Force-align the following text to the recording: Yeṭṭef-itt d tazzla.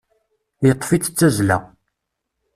Yeṭṭef-itt 0.67 1.11
d 1.11 1.13
tazzla. 1.17 1.57